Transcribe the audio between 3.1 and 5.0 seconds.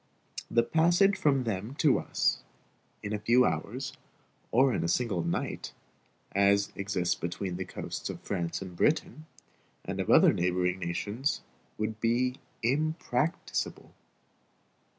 a few hours, or in a